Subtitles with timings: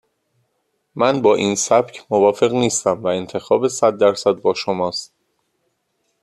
[0.95, 5.13] من با این سبک موافق نیستم و انتخاب صد در صد با شماست.